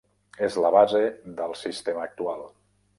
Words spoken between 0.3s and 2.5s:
És la base del sistema actual.